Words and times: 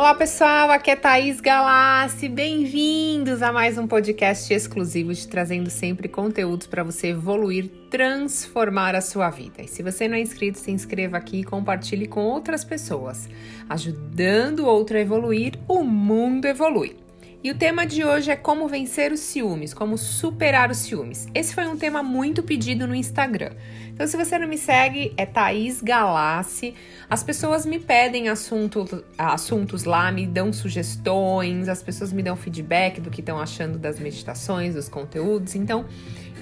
Olá 0.00 0.14
pessoal, 0.14 0.70
aqui 0.70 0.90
é 0.90 0.96
Thaís 0.96 1.42
Galassi, 1.42 2.26
bem-vindos 2.26 3.42
a 3.42 3.52
mais 3.52 3.76
um 3.76 3.86
podcast 3.86 4.50
exclusivo 4.50 5.12
te 5.14 5.28
trazendo 5.28 5.68
sempre 5.68 6.08
conteúdos 6.08 6.66
para 6.66 6.82
você 6.82 7.08
evoluir, 7.08 7.68
transformar 7.90 8.94
a 8.94 9.02
sua 9.02 9.28
vida. 9.28 9.60
E 9.60 9.68
se 9.68 9.82
você 9.82 10.08
não 10.08 10.16
é 10.16 10.20
inscrito, 10.22 10.58
se 10.58 10.70
inscreva 10.70 11.18
aqui 11.18 11.40
e 11.40 11.44
compartilhe 11.44 12.08
com 12.08 12.24
outras 12.24 12.64
pessoas. 12.64 13.28
Ajudando 13.68 14.60
o 14.60 14.66
outro 14.66 14.96
a 14.96 15.00
evoluir, 15.00 15.58
o 15.68 15.84
mundo 15.84 16.46
evolui. 16.46 16.96
E 17.42 17.50
o 17.50 17.54
tema 17.54 17.86
de 17.86 18.04
hoje 18.04 18.30
é 18.30 18.36
como 18.36 18.68
vencer 18.68 19.12
os 19.12 19.20
ciúmes, 19.20 19.72
como 19.72 19.96
superar 19.96 20.70
os 20.70 20.76
ciúmes. 20.76 21.26
Esse 21.34 21.54
foi 21.54 21.66
um 21.66 21.74
tema 21.74 22.02
muito 22.02 22.42
pedido 22.42 22.86
no 22.86 22.94
Instagram. 22.94 23.52
Então, 23.88 24.06
se 24.06 24.14
você 24.14 24.38
não 24.38 24.46
me 24.46 24.58
segue, 24.58 25.14
é 25.16 25.24
Thaís 25.24 25.80
Galassi. 25.80 26.74
As 27.08 27.22
pessoas 27.22 27.64
me 27.64 27.78
pedem 27.78 28.28
assunto, 28.28 29.02
assuntos 29.16 29.84
lá, 29.84 30.12
me 30.12 30.26
dão 30.26 30.52
sugestões, 30.52 31.66
as 31.66 31.82
pessoas 31.82 32.12
me 32.12 32.22
dão 32.22 32.36
feedback 32.36 33.00
do 33.00 33.08
que 33.08 33.20
estão 33.20 33.40
achando 33.40 33.78
das 33.78 33.98
meditações, 33.98 34.74
dos 34.74 34.90
conteúdos. 34.90 35.54
Então, 35.54 35.86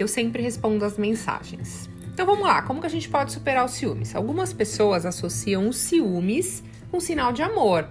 eu 0.01 0.09
sempre 0.09 0.43
respondo 0.43 0.85
as 0.85 0.99
mensagens. 0.99 1.89
Então 2.13 2.27
vamos 2.27 2.45
lá, 2.45 2.63
como 2.63 2.81
que 2.81 2.87
a 2.89 2.91
gente 2.91 3.09
pode 3.09 3.31
superar 3.31 3.65
os 3.65 3.71
ciúmes? 3.71 4.17
Algumas 4.17 4.53
pessoas 4.53 5.07
associam 5.07 5.69
os 5.69 5.77
ciúmes 5.77 6.65
com 6.91 6.99
sinal 6.99 7.33
de 7.33 7.43
amor. 7.43 7.89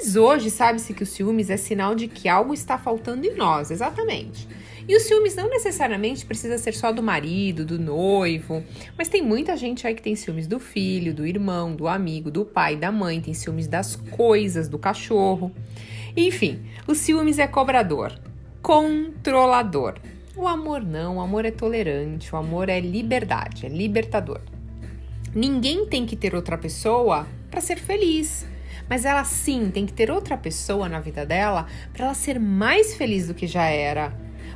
Mas 0.00 0.14
hoje 0.14 0.48
sabe-se 0.48 0.94
que 0.94 1.02
o 1.02 1.06
ciúmes 1.06 1.50
é 1.50 1.56
sinal 1.56 1.92
de 1.92 2.06
que 2.06 2.28
algo 2.28 2.54
está 2.54 2.78
faltando 2.78 3.26
em 3.26 3.34
nós, 3.34 3.68
exatamente. 3.68 4.46
E 4.86 4.96
os 4.96 5.02
ciúmes 5.02 5.34
não 5.34 5.50
necessariamente 5.50 6.24
precisa 6.24 6.56
ser 6.56 6.72
só 6.72 6.92
do 6.92 7.02
marido, 7.02 7.64
do 7.64 7.80
noivo, 7.80 8.62
mas 8.96 9.08
tem 9.08 9.20
muita 9.20 9.56
gente 9.56 9.88
aí 9.88 9.96
que 9.96 10.00
tem 10.00 10.14
ciúmes 10.14 10.46
do 10.46 10.60
filho, 10.60 11.12
do 11.12 11.26
irmão, 11.26 11.74
do 11.74 11.88
amigo, 11.88 12.30
do 12.30 12.44
pai, 12.44 12.76
da 12.76 12.92
mãe, 12.92 13.20
tem 13.20 13.34
ciúmes 13.34 13.66
das 13.66 13.96
coisas, 13.96 14.68
do 14.68 14.78
cachorro. 14.78 15.52
Enfim, 16.16 16.62
o 16.86 16.94
ciúmes 16.94 17.40
é 17.40 17.48
cobrador, 17.48 18.16
controlador. 18.62 19.98
O 20.36 20.46
amor 20.46 20.80
não, 20.80 21.16
o 21.16 21.20
amor 21.20 21.44
é 21.44 21.50
tolerante, 21.50 22.32
o 22.32 22.38
amor 22.38 22.68
é 22.68 22.78
liberdade, 22.78 23.66
é 23.66 23.68
libertador. 23.68 24.40
Ninguém 25.34 25.86
tem 25.86 26.06
que 26.06 26.14
ter 26.14 26.36
outra 26.36 26.56
pessoa 26.56 27.26
para 27.50 27.60
ser 27.60 27.80
feliz 27.80 28.46
mas 28.88 29.04
ela 29.04 29.24
sim 29.24 29.70
tem 29.70 29.86
que 29.86 29.92
ter 29.92 30.10
outra 30.10 30.36
pessoa 30.36 30.88
na 30.88 31.00
vida 31.00 31.24
dela 31.24 31.66
para 31.92 32.06
ela 32.06 32.14
ser 32.14 32.38
mais 32.38 32.94
feliz 32.94 33.26
do 33.26 33.34
que 33.34 33.46
já 33.46 33.64
era. 33.64 34.12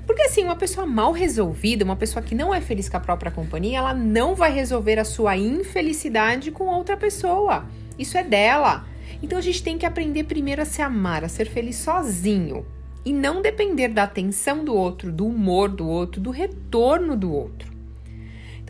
Porque 0.07 0.23
assim, 0.23 0.45
uma 0.45 0.57
pessoa 0.57 0.87
mal 0.87 1.13
resolvida, 1.13 1.85
uma 1.85 1.97
pessoa 1.97 2.23
que 2.23 2.35
não 2.35 2.53
é 2.53 2.61
feliz 2.61 2.89
com 2.89 2.97
a 2.97 3.01
própria 3.01 3.31
companhia, 3.31 3.79
ela 3.79 3.95
não 3.95 4.35
vai 4.35 4.53
resolver 4.53 4.99
a 4.99 5.05
sua 5.05 5.37
infelicidade 5.37 6.51
com 6.51 6.65
outra 6.65 6.97
pessoa. 6.97 7.67
Isso 7.99 8.19
é 8.19 8.25
dela. 8.25 8.85
Então 9.23 9.39
a 9.39 9.43
gente 9.43 9.63
tem 9.63 9.79
que 9.79 9.87
aprender 9.87 10.25
primeiro 10.25 10.63
a 10.63 10.65
se 10.65 10.83
amar, 10.83 11.25
a 11.25 11.29
ser 11.29 11.49
feliz 11.49 11.77
sozinho 11.77 12.67
e 13.05 13.13
não 13.13 13.43
depender 13.43 13.89
da 13.89 14.05
atenção 14.05 14.65
do 14.65 14.75
outro, 14.75 15.11
do 15.11 15.27
humor 15.27 15.69
do 15.69 15.89
outro, 15.89 16.21
do 16.21 16.31
retorno 16.31 17.17
do 17.17 17.33
outro. 17.33 17.72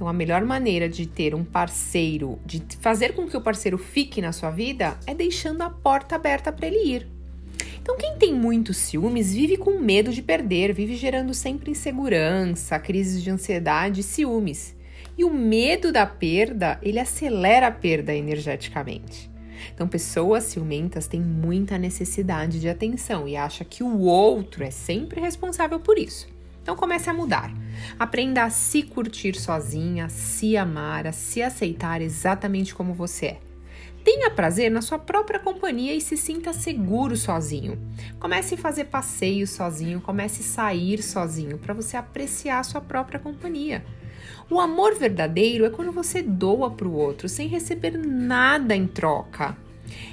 Então, 0.03 0.11
a 0.11 0.13
melhor 0.13 0.45
maneira 0.45 0.89
de 0.89 1.07
ter 1.07 1.33
um 1.33 1.45
parceiro, 1.45 2.37
de 2.45 2.61
fazer 2.81 3.15
com 3.15 3.25
que 3.29 3.37
o 3.37 3.41
parceiro 3.41 3.79
fique 3.79 4.21
na 4.21 4.33
sua 4.33 4.51
vida, 4.51 4.99
é 5.07 5.15
deixando 5.15 5.63
a 5.63 5.71
porta 5.71 6.17
aberta 6.17 6.51
para 6.51 6.67
ele 6.67 6.85
ir. 6.85 7.07
Então, 7.81 7.97
quem 7.97 8.17
tem 8.17 8.35
muitos 8.35 8.79
ciúmes 8.79 9.33
vive 9.33 9.57
com 9.57 9.79
medo 9.79 10.11
de 10.13 10.21
perder, 10.21 10.73
vive 10.73 10.97
gerando 10.97 11.33
sempre 11.33 11.71
insegurança, 11.71 12.81
crises 12.81 13.23
de 13.23 13.31
ansiedade 13.31 14.01
e 14.01 14.03
ciúmes. 14.03 14.75
E 15.17 15.23
o 15.23 15.33
medo 15.33 15.93
da 15.93 16.05
perda, 16.05 16.81
ele 16.83 16.99
acelera 16.99 17.69
a 17.69 17.71
perda 17.71 18.13
energeticamente. 18.13 19.31
Então, 19.73 19.87
pessoas 19.87 20.43
ciumentas 20.43 21.07
têm 21.07 21.21
muita 21.21 21.79
necessidade 21.79 22.59
de 22.59 22.69
atenção 22.69 23.29
e 23.29 23.37
acha 23.37 23.65
que 23.65 23.85
o 23.85 24.01
outro 24.01 24.65
é 24.65 24.71
sempre 24.73 25.21
responsável 25.21 25.79
por 25.79 25.97
isso. 25.97 26.27
Então 26.63 26.77
comece 26.77 27.11
a 27.11 27.15
mudar. 27.15 27.53
Aprenda 27.99 28.45
a 28.45 28.51
se 28.51 28.83
curtir 28.83 29.35
sozinha, 29.35 30.07
a 30.07 30.09
se 30.09 30.57
amar, 30.57 31.07
a 31.07 31.13
se 31.13 31.43
aceitar 31.43 32.01
exatamente 32.01 32.75
como 32.75 32.95
você 32.95 33.27
é. 33.27 33.41
Tenha 34.05 34.31
prazer 34.31 34.71
na 34.71 34.83
sua 34.83 34.99
própria 34.99 35.39
companhia 35.39 35.95
e 35.95 36.01
se 36.01 36.17
sinta 36.17 36.53
seguro 36.53 37.17
sozinho. 37.17 37.79
Comece 38.19 38.55
a 38.55 38.59
fazer 38.59 38.85
passeios 38.85 39.51
sozinho, 39.51 40.01
comece 40.01 40.41
a 40.41 40.45
sair 40.45 41.03
sozinho 41.03 41.57
para 41.59 41.73
você 41.73 41.97
apreciar 41.97 42.59
a 42.59 42.65
sua 42.65 42.81
própria 42.81 43.21
companhia. 43.21 43.85
O 44.51 44.59
amor 44.61 44.97
verdadeiro 44.97 45.65
é 45.65 45.71
quando 45.71 45.93
você 45.93 46.21
doa 46.21 46.71
para 46.71 46.89
o 46.89 46.95
outro 46.95 47.29
sem 47.29 47.47
receber 47.47 47.97
nada 47.97 48.75
em 48.75 48.89
troca. 48.89 49.57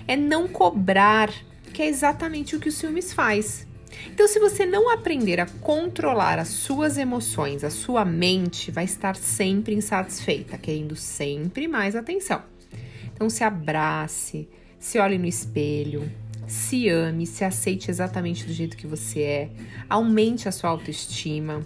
É 0.08 0.16
não 0.16 0.48
cobrar, 0.48 1.31
que 1.74 1.81
é 1.81 1.88
exatamente 1.88 2.56
o 2.56 2.60
que 2.60 2.70
o 2.70 2.72
ciúmes 2.72 3.12
faz. 3.12 3.68
Então, 4.11 4.27
se 4.27 4.39
você 4.39 4.66
não 4.66 4.89
aprender 4.89 5.39
a 5.39 5.45
controlar 5.61 6.39
as 6.39 6.50
suas 6.50 6.97
emoções, 6.97 7.63
a 7.63 7.69
sua 7.69 8.05
mente 8.05 8.72
vai 8.72 8.85
estar 8.85 9.16
sempre 9.16 9.73
insatisfeita, 9.75 10.57
querendo 10.57 10.95
sempre 10.95 11.67
mais 11.67 11.95
atenção. 11.95 12.41
Então, 13.13 13.29
se 13.29 13.44
abrace, 13.44 14.47
se 14.79 15.00
olhe 15.00 15.17
no 15.17 15.25
espelho, 15.25 16.09
se 16.47 16.89
ame, 16.89 17.25
se 17.25 17.44
aceite 17.44 17.91
exatamente 17.91 18.45
do 18.45 18.53
jeito 18.53 18.75
que 18.75 18.88
você 18.88 19.22
é, 19.22 19.50
aumente 19.89 20.47
a 20.47 20.51
sua 20.51 20.69
autoestima, 20.69 21.66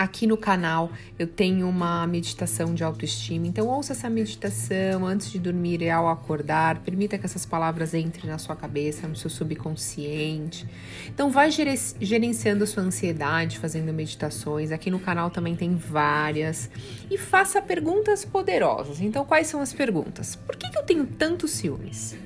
Aqui 0.00 0.26
no 0.26 0.38
canal 0.38 0.90
eu 1.18 1.26
tenho 1.26 1.68
uma 1.68 2.06
meditação 2.06 2.72
de 2.72 2.82
autoestima, 2.82 3.46
então 3.46 3.68
ouça 3.68 3.92
essa 3.92 4.08
meditação 4.08 5.04
antes 5.04 5.30
de 5.30 5.38
dormir 5.38 5.82
e 5.82 5.90
ao 5.90 6.08
acordar. 6.08 6.78
Permita 6.78 7.18
que 7.18 7.26
essas 7.26 7.44
palavras 7.44 7.92
entrem 7.92 8.30
na 8.30 8.38
sua 8.38 8.56
cabeça, 8.56 9.06
no 9.06 9.14
seu 9.14 9.28
subconsciente. 9.28 10.66
Então 11.06 11.28
vai 11.28 11.50
gerenciando 11.50 12.64
a 12.64 12.66
sua 12.66 12.82
ansiedade 12.82 13.58
fazendo 13.58 13.92
meditações. 13.92 14.72
Aqui 14.72 14.90
no 14.90 14.98
canal 14.98 15.28
também 15.28 15.54
tem 15.54 15.76
várias. 15.76 16.70
E 17.10 17.18
faça 17.18 17.60
perguntas 17.60 18.24
poderosas. 18.24 19.02
Então 19.02 19.26
quais 19.26 19.48
são 19.48 19.60
as 19.60 19.74
perguntas? 19.74 20.34
Por 20.34 20.56
que, 20.56 20.78
eu 20.78 20.82
tenho 20.82 21.04
tantos 21.04 21.50
ciúmes? 21.50 22.16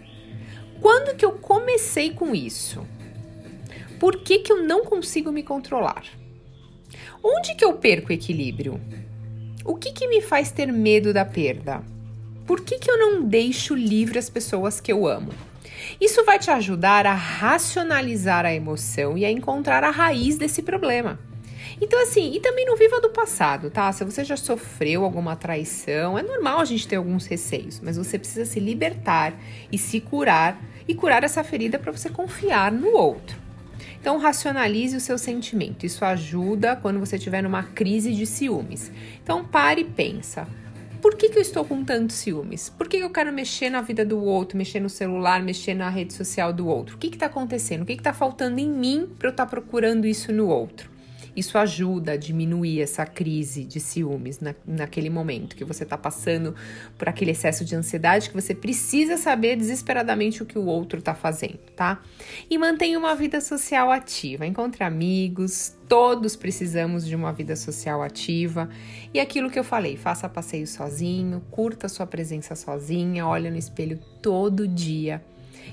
Quando 0.80 1.16
que 1.16 1.24
eu 1.24 1.32
comecei 1.32 2.12
com 2.12 2.36
isso? 2.36 2.86
Por 3.98 4.18
que, 4.18 4.38
que 4.38 4.52
eu 4.52 4.62
não 4.62 4.84
consigo 4.84 5.32
me 5.32 5.42
controlar? 5.42 6.04
Onde 7.26 7.54
que 7.54 7.64
eu 7.64 7.72
perco 7.72 8.10
o 8.10 8.12
equilíbrio? 8.12 8.78
O 9.64 9.76
que, 9.76 9.92
que 9.92 10.06
me 10.06 10.20
faz 10.20 10.52
ter 10.52 10.70
medo 10.70 11.10
da 11.10 11.24
perda? 11.24 11.82
Por 12.46 12.60
que, 12.60 12.78
que 12.78 12.90
eu 12.90 12.98
não 12.98 13.22
deixo 13.24 13.74
livre 13.74 14.18
as 14.18 14.28
pessoas 14.28 14.78
que 14.78 14.92
eu 14.92 15.06
amo? 15.06 15.32
Isso 15.98 16.22
vai 16.26 16.38
te 16.38 16.50
ajudar 16.50 17.06
a 17.06 17.14
racionalizar 17.14 18.44
a 18.44 18.52
emoção 18.52 19.16
e 19.16 19.24
a 19.24 19.30
encontrar 19.30 19.82
a 19.82 19.90
raiz 19.90 20.36
desse 20.36 20.60
problema. 20.60 21.18
Então, 21.80 22.02
assim, 22.02 22.30
e 22.34 22.40
também 22.40 22.66
não 22.66 22.76
viva 22.76 23.00
do 23.00 23.08
passado, 23.08 23.70
tá? 23.70 23.90
Se 23.90 24.04
você 24.04 24.22
já 24.22 24.36
sofreu 24.36 25.02
alguma 25.02 25.34
traição, 25.34 26.18
é 26.18 26.22
normal 26.22 26.60
a 26.60 26.64
gente 26.66 26.86
ter 26.86 26.96
alguns 26.96 27.24
receios, 27.24 27.80
mas 27.82 27.96
você 27.96 28.18
precisa 28.18 28.44
se 28.44 28.60
libertar 28.60 29.32
e 29.72 29.78
se 29.78 29.98
curar 29.98 30.62
e 30.86 30.94
curar 30.94 31.24
essa 31.24 31.42
ferida 31.42 31.78
para 31.78 31.90
você 31.90 32.10
confiar 32.10 32.70
no 32.70 32.94
outro. 32.94 33.43
Então, 34.00 34.18
racionalize 34.18 34.96
o 34.96 35.00
seu 35.00 35.18
sentimento. 35.18 35.86
Isso 35.86 36.04
ajuda 36.04 36.76
quando 36.76 37.00
você 37.00 37.16
estiver 37.16 37.42
numa 37.42 37.62
crise 37.62 38.12
de 38.14 38.26
ciúmes. 38.26 38.92
Então, 39.22 39.44
pare 39.44 39.82
e 39.82 39.84
pensa. 39.84 40.46
Por 41.00 41.16
que, 41.16 41.28
que 41.28 41.38
eu 41.38 41.42
estou 41.42 41.64
com 41.66 41.84
tantos 41.84 42.16
ciúmes? 42.16 42.70
Por 42.70 42.88
que, 42.88 42.96
que 42.96 43.04
eu 43.04 43.10
quero 43.10 43.30
mexer 43.30 43.68
na 43.68 43.82
vida 43.82 44.06
do 44.06 44.22
outro, 44.22 44.56
mexer 44.56 44.80
no 44.80 44.88
celular, 44.88 45.42
mexer 45.42 45.74
na 45.74 45.90
rede 45.90 46.14
social 46.14 46.50
do 46.50 46.66
outro? 46.66 46.96
O 46.96 46.98
que 46.98 47.08
está 47.08 47.26
acontecendo? 47.26 47.82
O 47.82 47.84
que 47.84 47.92
está 47.92 48.14
faltando 48.14 48.58
em 48.58 48.70
mim 48.70 49.06
para 49.18 49.28
eu 49.28 49.30
estar 49.30 49.44
tá 49.44 49.50
procurando 49.50 50.06
isso 50.06 50.32
no 50.32 50.48
outro? 50.48 50.93
Isso 51.36 51.58
ajuda 51.58 52.12
a 52.12 52.16
diminuir 52.16 52.80
essa 52.80 53.04
crise 53.04 53.64
de 53.64 53.80
ciúmes 53.80 54.40
na, 54.40 54.54
naquele 54.66 55.10
momento 55.10 55.56
que 55.56 55.64
você 55.64 55.84
está 55.84 55.98
passando 55.98 56.54
por 56.96 57.08
aquele 57.08 57.32
excesso 57.32 57.64
de 57.64 57.74
ansiedade 57.74 58.28
que 58.28 58.34
você 58.34 58.54
precisa 58.54 59.16
saber 59.16 59.56
desesperadamente 59.56 60.42
o 60.42 60.46
que 60.46 60.58
o 60.58 60.66
outro 60.66 60.98
está 60.98 61.14
fazendo, 61.14 61.58
tá? 61.76 62.00
E 62.48 62.56
mantenha 62.56 62.98
uma 62.98 63.14
vida 63.14 63.40
social 63.40 63.90
ativa, 63.90 64.46
encontre 64.46 64.84
amigos, 64.84 65.76
todos 65.88 66.36
precisamos 66.36 67.06
de 67.06 67.14
uma 67.14 67.32
vida 67.32 67.56
social 67.56 68.02
ativa. 68.02 68.68
E 69.12 69.20
aquilo 69.20 69.50
que 69.50 69.58
eu 69.58 69.64
falei, 69.64 69.96
faça 69.96 70.28
passeio 70.28 70.66
sozinho, 70.66 71.42
curta 71.50 71.88
sua 71.88 72.06
presença 72.06 72.54
sozinha, 72.54 73.26
olha 73.26 73.50
no 73.50 73.56
espelho 73.56 73.98
todo 74.22 74.68
dia 74.68 75.22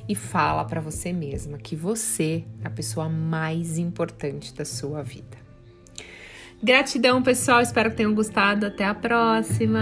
e 0.07 0.15
fala 0.15 0.65
para 0.65 0.81
você 0.81 1.13
mesma 1.13 1.57
que 1.57 1.75
você 1.75 2.43
é 2.63 2.67
a 2.67 2.69
pessoa 2.69 3.09
mais 3.09 3.77
importante 3.77 4.53
da 4.53 4.65
sua 4.65 5.01
vida. 5.01 5.50
Gratidão, 6.63 7.23
pessoal. 7.23 7.61
Espero 7.61 7.89
que 7.89 7.97
tenham 7.97 8.13
gostado. 8.13 8.67
Até 8.67 8.85
a 8.85 8.93
próxima. 8.93 9.81